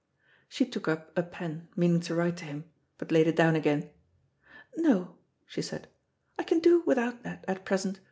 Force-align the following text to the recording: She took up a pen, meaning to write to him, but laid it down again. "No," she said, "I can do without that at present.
She 0.49 0.65
took 0.65 0.87
up 0.87 1.15
a 1.15 1.21
pen, 1.21 1.67
meaning 1.75 1.99
to 1.99 2.15
write 2.15 2.35
to 2.37 2.45
him, 2.45 2.63
but 2.97 3.11
laid 3.11 3.27
it 3.27 3.35
down 3.35 3.55
again. 3.55 3.91
"No," 4.75 5.17
she 5.45 5.61
said, 5.61 5.89
"I 6.39 6.43
can 6.43 6.57
do 6.57 6.81
without 6.87 7.21
that 7.21 7.45
at 7.47 7.65
present. 7.65 7.99